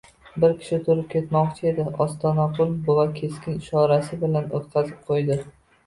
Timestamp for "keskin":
3.21-3.63